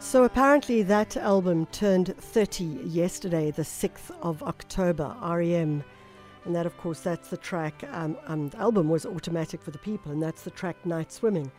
[0.00, 5.84] So apparently that album turned 30 yesterday, the 6th of October, REM.
[6.44, 7.84] And that, of course, that's the track.
[7.92, 11.52] Um, um, the album was Automatic for the People, and that's the track Night Swimming.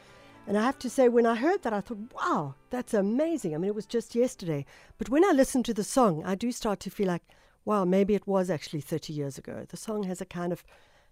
[0.47, 3.53] And I have to say, when I heard that, I thought, wow, that's amazing.
[3.53, 4.65] I mean, it was just yesterday.
[4.97, 7.23] But when I listen to the song, I do start to feel like,
[7.63, 9.65] wow, maybe it was actually 30 years ago.
[9.69, 10.63] The song has a kind of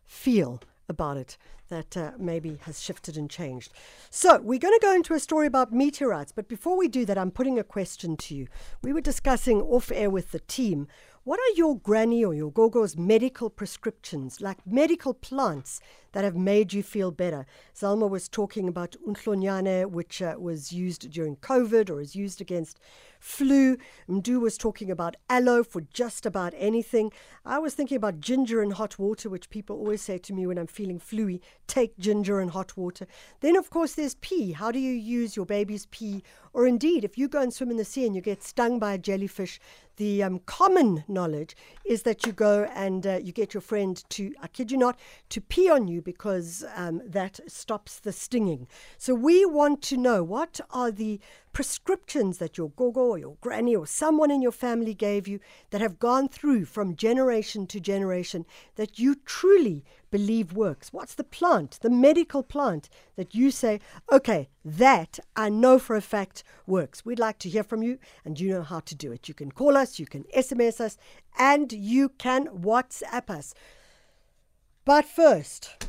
[0.04, 1.38] feel about it
[1.70, 3.72] that uh, maybe has shifted and changed.
[4.10, 7.18] So, we're going to go into a story about meteorites, but before we do that,
[7.18, 8.48] I'm putting a question to you.
[8.82, 10.88] We were discussing off air with the team
[11.24, 15.82] what are your granny or your gogo's medical prescriptions, like medical plants
[16.14, 17.46] that have made you feel better?
[17.76, 22.80] Zalma was talking about unhlonyane, which uh, was used during COVID or is used against
[23.20, 23.78] flu.
[24.10, 27.12] Mdu was talking about aloe for just about anything.
[27.46, 30.58] I was thinking about ginger and hot water, which people always say to me when
[30.58, 33.06] I'm feeling fluey take ginger and hot water.
[33.42, 34.54] Then, of course, there's pee.
[34.54, 36.24] How do you use your baby's pee?
[36.54, 38.94] Or indeed, if you go and swim in the sea and you get stung by
[38.94, 39.60] a jellyfish,
[40.00, 41.56] the um, common knowledge
[41.86, 44.98] is that you go and uh, you get your friend to, I kid you not,
[45.28, 48.68] to pee on you because um, that stops the stinging.
[48.98, 51.20] So we want to know what are the
[51.52, 55.40] prescriptions that your gogo or your granny or someone in your family gave you
[55.72, 60.94] that have gone through from generation to generation that you truly believe works?
[60.94, 63.80] What's the plant, the medical plant that you say,
[64.12, 67.06] okay, that I know for a fact works?
[67.06, 69.28] We'd like to hear from you and you know how to do it.
[69.28, 70.98] You can call us, you can SMS us,
[71.38, 73.54] and you can WhatsApp us.
[74.86, 75.86] But first,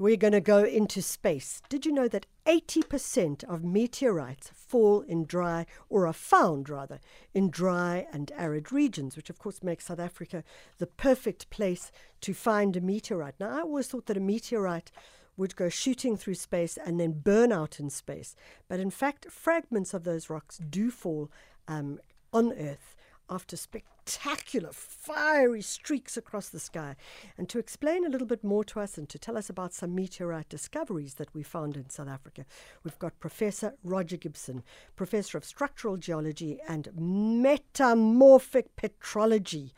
[0.00, 1.60] we're going to go into space.
[1.68, 7.00] Did you know that 80% of meteorites fall in dry, or are found rather,
[7.34, 10.42] in dry and arid regions, which of course makes South Africa
[10.78, 13.34] the perfect place to find a meteorite?
[13.38, 14.90] Now, I always thought that a meteorite
[15.36, 18.34] would go shooting through space and then burn out in space.
[18.68, 21.30] But in fact, fragments of those rocks do fall
[21.68, 22.00] um,
[22.32, 22.96] on Earth
[23.30, 26.96] after spectacular fiery streaks across the sky.
[27.38, 29.94] And to explain a little bit more to us and to tell us about some
[29.94, 32.44] meteorite discoveries that we found in South Africa,
[32.82, 34.62] we've got Professor Roger Gibson,
[34.96, 39.72] Professor of Structural Geology and Metamorphic Petrology,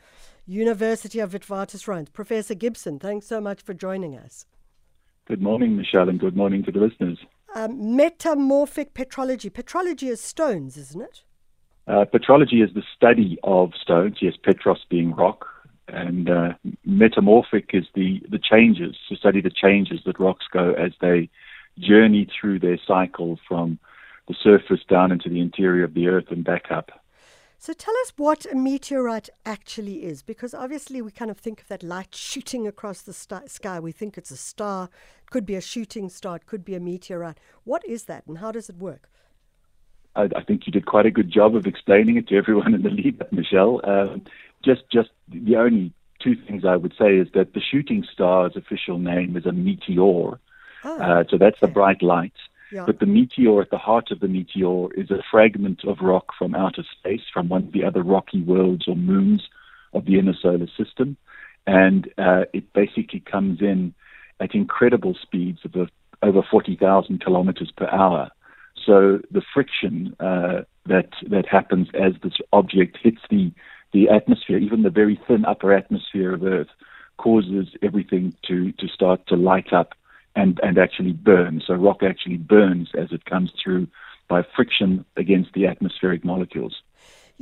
[0.47, 2.12] University of Witwatersrand.
[2.12, 4.47] Professor Gibson, thanks so much for joining us.
[5.27, 7.19] Good morning, Michelle, and good morning to the listeners.
[7.54, 9.50] Um, metamorphic petrology.
[9.50, 11.22] Petrology is stones, isn't it?
[11.88, 15.47] Uh, petrology is the study of stones, yes, petros being rock,
[15.88, 16.53] and uh,
[16.84, 21.28] metamorphic is the, the changes, to study the changes that rocks go as they
[21.78, 23.78] journey through their cycle from
[24.28, 26.91] the surface down into the interior of the earth and back up.
[27.59, 31.69] So tell us what a meteorite actually is, because obviously we kind of think of
[31.69, 33.78] that light shooting across the st- sky.
[33.78, 34.88] We think it's a star,
[35.22, 37.38] it could be a shooting star, it could be a meteorite.
[37.62, 39.09] What is that and how does it work?
[40.15, 42.83] I, I, think you did quite a good job of explaining it to everyone in
[42.83, 43.81] the lead Michelle.
[43.84, 44.23] Um,
[44.65, 45.93] just, just the only
[46.23, 50.39] two things I would say is that the shooting star's official name is a meteor.
[50.84, 51.67] Oh, uh, so that's okay.
[51.67, 52.34] the bright light.
[52.72, 52.87] Yeah.
[52.87, 56.55] But the meteor at the heart of the meteor is a fragment of rock from
[56.55, 59.49] outer space, from one of the other rocky worlds or moons
[59.93, 61.17] of the inner solar system.
[61.67, 63.95] And uh, it basically comes in
[64.41, 65.91] at incredible speeds of
[66.22, 68.31] over 40,000 kilometers per hour.
[68.84, 73.53] So the friction uh, that that happens as this object hits the
[73.93, 76.70] the atmosphere, even the very thin upper atmosphere of Earth,
[77.19, 79.94] causes everything to to start to light up
[80.34, 81.62] and and actually burn.
[81.66, 83.88] So rock actually burns as it comes through
[84.28, 86.82] by friction against the atmospheric molecules.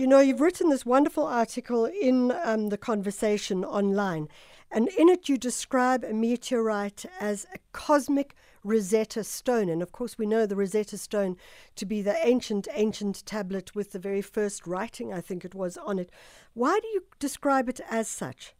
[0.00, 4.28] You know, you've written this wonderful article in um, the conversation online,
[4.70, 8.34] and in it you describe a meteorite as a cosmic
[8.64, 9.68] Rosetta Stone.
[9.68, 11.36] And of course, we know the Rosetta Stone
[11.76, 15.76] to be the ancient, ancient tablet with the very first writing, I think it was,
[15.76, 16.08] on it.
[16.54, 18.54] Why do you describe it as such?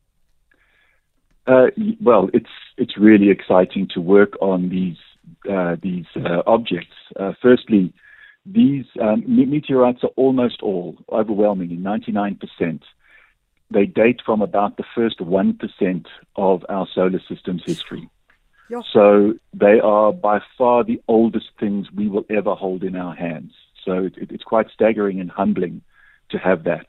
[1.46, 1.68] Uh,
[2.02, 4.98] well, it's it's really exciting to work on these
[5.50, 6.96] uh, these uh, objects.
[7.18, 7.94] Uh, firstly,
[8.46, 12.80] these um, meteorites are almost all, overwhelmingly, 99%.
[13.70, 16.06] They date from about the first 1%
[16.36, 18.08] of our solar system's history.
[18.68, 18.80] Yeah.
[18.92, 23.52] So they are by far the oldest things we will ever hold in our hands.
[23.84, 25.82] So it, it, it's quite staggering and humbling
[26.30, 26.86] to have that.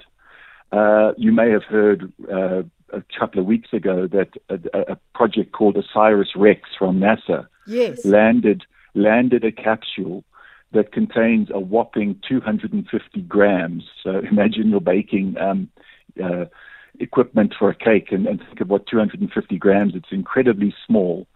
[0.71, 2.63] Uh, you may have heard uh,
[2.93, 8.05] a couple of weeks ago that a, a, project called OSIRIS REx from NASA yes.
[8.05, 8.63] landed
[8.93, 10.23] landed a capsule
[10.73, 13.83] that contains a whopping 250 grams.
[14.03, 15.69] So imagine you're baking um,
[16.23, 16.45] uh,
[16.99, 19.95] equipment for a cake and, and, think of what 250 grams.
[19.95, 21.27] It's incredibly small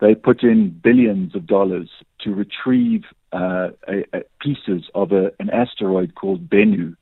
[0.00, 1.88] they put in billions of dollars
[2.20, 6.96] to retrieve uh, a, a pieces of a, an asteroid called Bennu,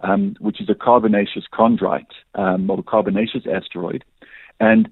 [0.00, 4.04] um, which is a carbonaceous chondrite, um, or a carbonaceous asteroid.
[4.58, 4.88] And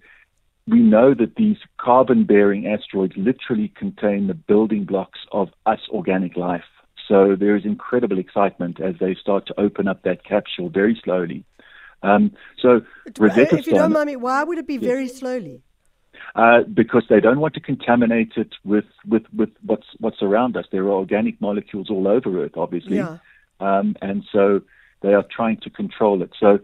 [0.66, 6.36] we know that these carbon bearing asteroids literally contain the building blocks of us organic
[6.36, 6.64] life.
[7.08, 11.44] So there is incredible excitement as they start to open up that capsule very slowly.
[12.02, 12.82] Um, so
[13.18, 15.62] Rosetta If you don't mind me, why would it be very slowly?
[16.34, 20.66] Uh, because they don't want to contaminate it with, with, with what's what's around us.
[20.70, 23.18] There are organic molecules all over Earth, obviously, Yeah.
[23.58, 24.60] um, and so
[25.02, 26.30] they are trying to control it.
[26.38, 26.60] So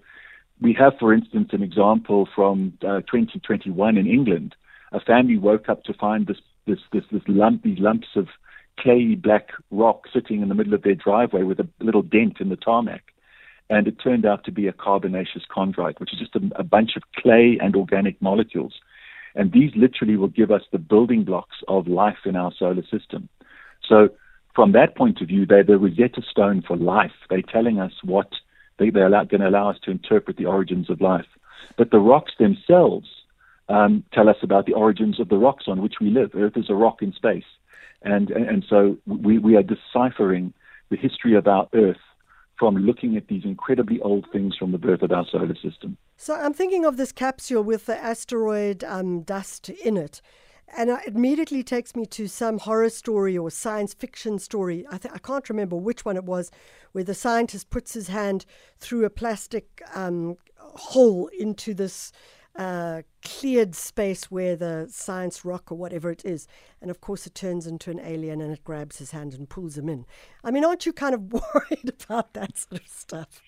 [0.61, 4.55] we have, for instance, an example from uh, 2021 in England.
[4.93, 8.29] A family woke up to find this this this, this lump, these lumps of
[8.79, 12.49] clayey black rock sitting in the middle of their driveway with a little dent in
[12.49, 13.03] the tarmac.
[13.69, 16.93] And it turned out to be a carbonaceous chondrite, which is just a, a bunch
[16.97, 18.75] of clay and organic molecules.
[19.35, 23.29] And these literally will give us the building blocks of life in our solar system.
[23.87, 24.09] So,
[24.55, 27.13] from that point of view, they're the Rosetta Stone for life.
[27.29, 28.29] They're telling us what
[28.79, 31.27] they, they're going to allow us to interpret the origins of life.
[31.77, 33.09] But the rocks themselves
[33.69, 36.31] um, tell us about the origins of the rocks on which we live.
[36.35, 37.45] Earth is a rock in space.
[38.03, 40.53] And, and, and so we, we are deciphering
[40.91, 41.97] the history of our Earth
[42.59, 45.97] from looking at these incredibly old things from the birth of our solar system.
[46.17, 50.23] So I'm thinking of this capsule with the asteroid um, dust in it.
[50.75, 54.85] And it immediately takes me to some horror story or science fiction story.
[54.91, 56.51] I, th- I can't remember which one it was,
[56.93, 58.47] where the scientist puts his hand
[58.79, 62.13] through a plastic um, hole into this
[62.57, 66.47] uh, cleared space where the science rock or whatever it is.
[66.81, 69.77] And of course, it turns into an alien and it grabs his hand and pulls
[69.77, 70.07] him in.
[70.43, 73.41] I mean, aren't you kind of worried about that sort of stuff?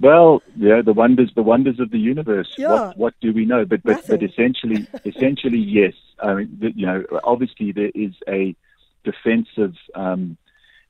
[0.00, 2.52] Well, yeah, the wonders, the wonders of the universe.
[2.58, 2.70] Yeah.
[2.72, 3.64] What, what do we know?
[3.64, 5.94] But, but, but essentially, essentially, yes.
[6.20, 8.56] I mean, the- you know, obviously there is a
[9.04, 10.36] defensive um,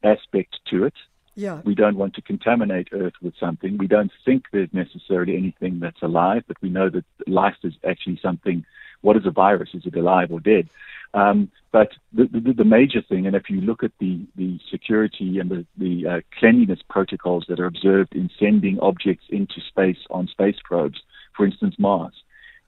[0.02, 0.94] aspect to it.
[1.34, 1.60] Yeah.
[1.64, 3.78] We don't want to contaminate Earth with something.
[3.78, 8.18] We don't think there's necessarily anything that's alive, but we know that life is actually
[8.22, 8.64] something.
[9.00, 9.70] What is a virus?
[9.72, 10.68] Is it alive or dead?
[11.14, 15.38] Um, but the, the, the major thing, and if you look at the, the security
[15.38, 20.26] and the, the uh, cleanliness protocols that are observed in sending objects into space on
[20.28, 21.00] space probes,
[21.36, 22.14] for instance, Mars,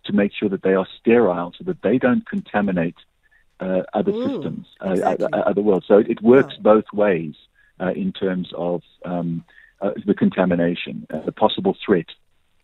[0.05, 2.97] to make sure that they are sterile so that they don't contaminate
[3.61, 5.27] uh, other Mm, systems, uh, exactly.
[5.33, 5.87] other, other worlds.
[5.87, 6.75] So it, works Wow.
[6.75, 7.35] both ways
[7.81, 9.45] uh, in terms of um,
[9.81, 12.07] uh, the contamination, uh, the possible threat.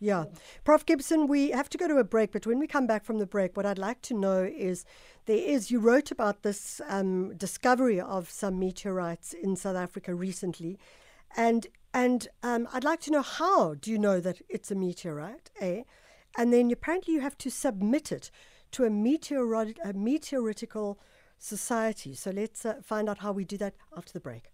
[0.03, 0.25] Yeah.
[0.63, 0.83] Prof.
[0.83, 3.27] Gibson, we have to go to a break, but when we come back from the
[3.27, 4.83] break, what I'd like to know is
[5.27, 10.79] there is, you wrote about this um, discovery of some meteorites in South Africa recently.
[11.37, 15.51] And, and um, I'd like to know how do you know that it's a meteorite,
[15.61, 15.85] A?
[16.35, 18.31] And then apparently you have to submit it
[18.71, 20.97] to a, meteorit- a meteoritical
[21.37, 22.15] society.
[22.15, 24.51] So let's uh, find out how we do that after the break.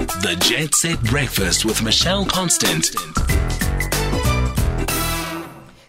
[0.00, 2.86] The Jet Set Breakfast with Michelle Constant.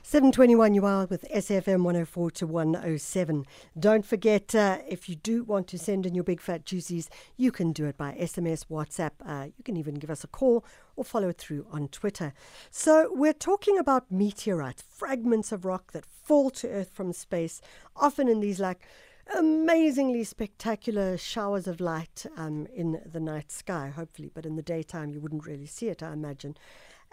[0.04, 3.46] 721 you are with SAfm 104 to 107.
[3.80, 7.54] Don't forget, uh, if you do want to send in your big fat juicies, you
[7.54, 9.12] can do it by SMS, WhatsApp.
[9.26, 10.66] Uh, you can even give us a call
[10.98, 12.34] or follow it through on Twitter.
[12.70, 17.62] So, we're talking about meteorites, fragments of rock that fall to Earth from space,
[17.96, 18.86] often in these like
[19.38, 25.12] amazingly spectacular showers of light um, in the night sky, hopefully, but in the daytime
[25.12, 26.58] you wouldn't really see it, I imagine.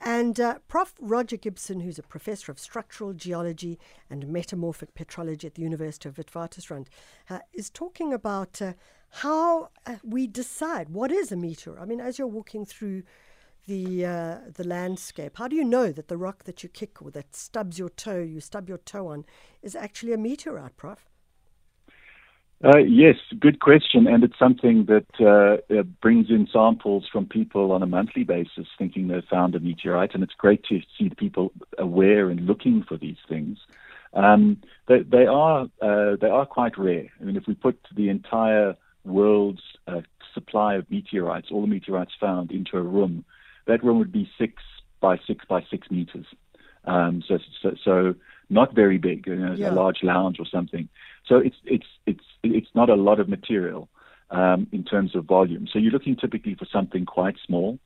[0.00, 0.94] And uh, Prof.
[1.00, 3.78] Roger Gibson, who's a professor of structural geology
[4.08, 6.86] and metamorphic petrology at the University of Witwatersrand,
[7.28, 8.74] uh, is talking about uh,
[9.10, 11.78] how uh, we decide what is a meteor.
[11.80, 13.02] I mean, as you're walking through
[13.66, 17.10] the uh, the landscape, how do you know that the rock that you kick or
[17.10, 19.24] that stubs your toe, you stub your toe on,
[19.62, 21.07] is actually a meteorite, Prof?
[22.64, 27.70] Uh, yes, good question, and it's something that uh, uh, brings in samples from people
[27.70, 31.14] on a monthly basis, thinking they've found a meteorite, and it's great to see the
[31.14, 33.58] people aware and looking for these things.
[34.12, 37.06] Um, they, they are uh, they are quite rare.
[37.20, 38.74] I mean, if we put the entire
[39.04, 40.00] world's uh,
[40.34, 43.24] supply of meteorites, all the meteorites found, into a room,
[43.68, 44.54] that room would be six
[45.00, 46.26] by six by six meters.
[46.84, 48.14] Um, so, so, so
[48.50, 49.70] not very big, you know, Yeah.
[49.70, 50.88] a large lounge or something.
[51.28, 53.88] So it's it's it's it's not a lot of material
[54.30, 55.68] um, in terms of volume.
[55.72, 57.78] So you're looking typically for something quite small,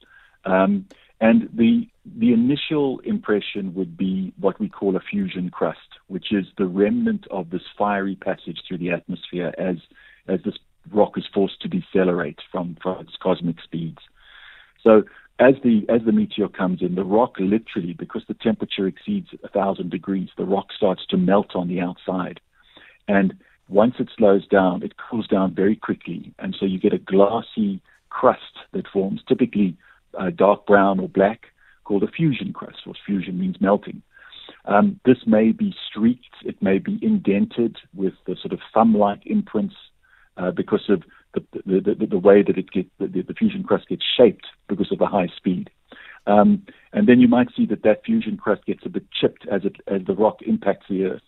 [0.45, 0.87] um,
[1.21, 6.47] and the the initial impression would be what we call a fusion crust, which is
[6.59, 9.77] the remnant of this fiery passage through the atmosphere as
[10.29, 10.59] as this
[10.91, 13.99] rock is forced to decelerate from from its cosmic speeds.
[14.83, 15.05] So
[15.39, 19.49] as the as the meteor comes in, the rock literally, because the temperature exceeds a
[19.49, 22.41] thousand degrees, the rock starts to melt on the outside,
[23.13, 23.35] and
[23.69, 27.81] once it slows down, it cools down very quickly, and so you get a glassy
[28.09, 29.77] crust that forms, typically
[30.19, 31.47] uh, dark brown or black,
[31.85, 32.81] called a fusion crust.
[32.87, 34.03] Or fusion means melting.
[34.65, 39.75] Um, this may be streaked, it may be indented with the sort of thumb-like imprints
[40.37, 41.03] uh, because of
[41.35, 42.67] the, the, the, the, way that it
[42.99, 45.71] the, the, fusion crust gets shaped because of the high speed.
[46.27, 49.65] Um, and then you might see that that fusion crust gets a bit chipped as
[49.65, 51.23] it as the rock impacts the earth.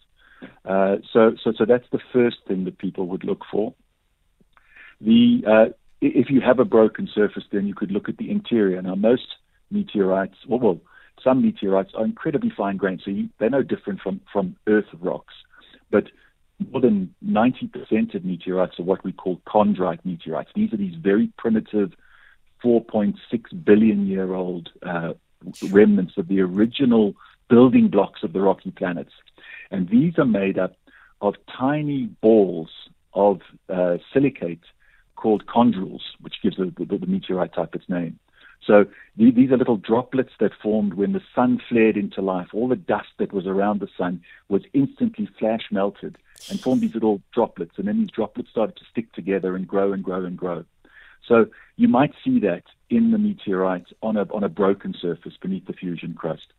[0.64, 3.74] Uh, so, so, so that's the first thing that people would look for.
[5.00, 8.80] The uh, if you have a broken surface, then you could look at the interior.
[8.82, 9.26] Now, most
[9.70, 10.80] meteorites, well, well
[11.22, 15.34] some meteorites are incredibly fine grained, so you, they're no different from, from Earth rocks.
[15.90, 16.04] But
[16.70, 20.50] more than 90% of meteorites are what we call chondrite meteorites.
[20.54, 21.92] These are these very primitive
[22.64, 23.16] 4.6
[23.64, 25.14] billion year old uh,
[25.70, 27.14] remnants of the original
[27.48, 29.12] building blocks of the rocky planets.
[29.70, 30.76] And these are made up
[31.20, 32.70] of tiny balls
[33.12, 34.60] of uh, silicate
[35.16, 38.18] called chondrules, which gives the, the, the meteorite type its name.
[38.66, 38.86] So
[39.16, 42.48] these are little droplets that formed when the sun flared into life.
[42.52, 46.16] All the dust that was around the sun was instantly flash melted
[46.50, 47.76] and formed these little droplets.
[47.76, 50.64] And then these droplets started to stick together and grow and grow and grow.
[51.26, 51.46] So
[51.76, 55.72] you might see that in the meteorite on a, on a broken surface beneath the
[55.72, 56.52] fusion crust.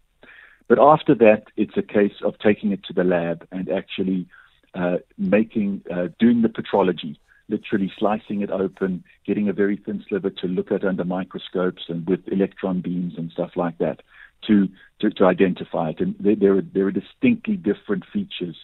[0.68, 4.28] But after that, it's a case of taking it to the lab and actually
[4.74, 7.18] uh, making, uh, doing the petrology
[7.48, 12.08] literally slicing it open, getting a very thin sliver to look at under microscopes and
[12.08, 14.02] with electron beams and stuff like that
[14.48, 14.68] to
[15.00, 16.00] to, to identify it.
[16.00, 18.56] And there, there, are, there are distinctly different features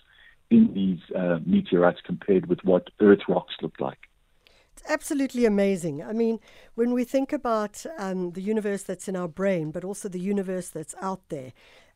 [0.49, 3.97] in these uh, meteorites compared with what Earth rocks look like.
[4.73, 6.01] It's absolutely amazing.
[6.01, 6.39] I mean,
[6.75, 10.69] when we think about um, the universe that's in our brain, but also the universe
[10.69, 11.51] that's out there,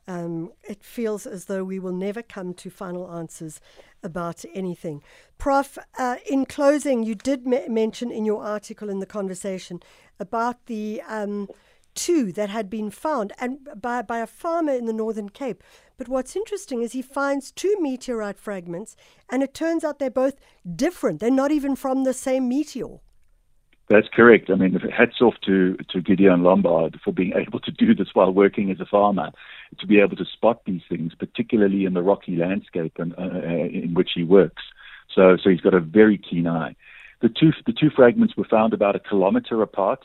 [0.07, 3.59] um, it feels as though we will never come to final answers
[4.03, 5.01] about anything.
[5.37, 9.81] Prof, uh, in closing, you did mention in your article in the conversation
[10.19, 11.47] about the um,
[11.95, 15.63] two that had been found and by, by a farmer in the Northern Cape.
[15.97, 18.95] But what's interesting is he finds two meteorite fragments,
[19.29, 20.35] and it turns out they're both
[20.75, 21.19] different.
[21.19, 22.99] They're not even from the same meteor.
[23.87, 24.49] That's correct.
[24.49, 28.31] I mean, hats off to, to Gideon Lombard for being able to do this while
[28.31, 29.31] working as a farmer,
[29.79, 33.93] to be able to spot these things, particularly in the rocky landscape and, uh, in
[33.93, 34.63] which he works.
[35.13, 36.75] So, so he's got a very keen eye.
[37.21, 39.99] The two, the two fragments were found about a kilometer apart,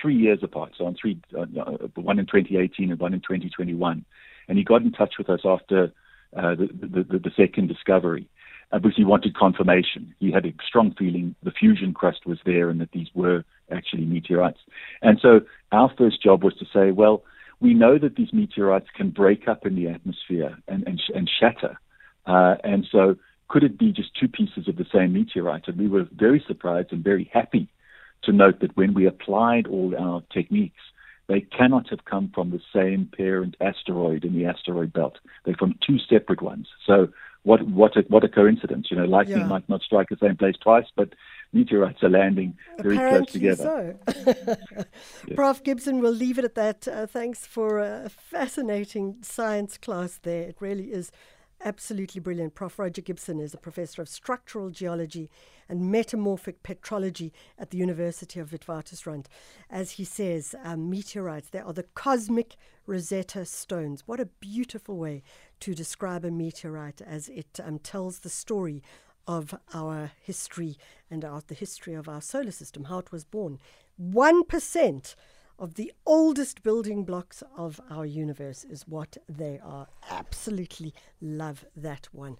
[0.00, 1.46] three years apart, so on three, uh,
[1.94, 4.04] one in 2018 and one in 2021.
[4.48, 5.92] And he got in touch with us after
[6.36, 8.28] uh, the, the, the second discovery
[8.78, 10.14] because he wanted confirmation.
[10.20, 14.04] He had a strong feeling the fusion crust was there and that these were actually
[14.04, 14.60] meteorites.
[15.02, 15.40] And so
[15.72, 17.22] our first job was to say, well,
[17.60, 21.78] we know that these meteorites can break up in the atmosphere and, and, and shatter.
[22.26, 23.16] Uh, and so
[23.48, 25.66] could it be just two pieces of the same meteorite?
[25.66, 27.68] And we were very surprised and very happy
[28.22, 30.80] to note that when we applied all our techniques,
[31.28, 35.18] they cannot have come from the same parent asteroid in the asteroid belt.
[35.44, 36.66] They're from two separate ones.
[36.86, 37.08] So
[37.42, 38.88] what what a, what a coincidence!
[38.90, 39.46] You know, lightning yeah.
[39.46, 41.14] might not strike the same place twice, but
[41.52, 43.96] meteorites are landing very Apparently close together.
[44.06, 44.54] So.
[45.26, 45.36] yes.
[45.36, 45.62] Prof.
[45.62, 46.86] Gibson, we'll leave it at that.
[46.86, 50.42] Uh, thanks for a fascinating science class there.
[50.42, 51.10] It really is
[51.64, 52.54] absolutely brilliant.
[52.54, 52.78] Prof.
[52.78, 55.30] Roger Gibson is a professor of structural geology
[55.68, 59.26] and metamorphic petrology at the University of Witwatersrand.
[59.70, 62.56] As he says, um, meteorites, they are the cosmic
[62.86, 64.02] Rosetta Stones.
[64.06, 65.22] What a beautiful way
[65.60, 68.82] to describe a meteorite as it um, tells the story
[69.26, 70.76] of our history
[71.10, 73.58] and our, the history of our solar system, how it was born.
[74.00, 75.14] 1%
[75.58, 79.86] of the oldest building blocks of our universe is what they are.
[80.10, 82.38] Absolutely love that one.